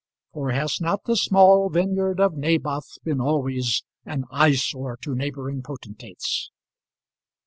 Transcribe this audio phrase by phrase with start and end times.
[0.33, 6.49] For has not the small vineyard of Naboth been always an eyesore to neighbouring potentates?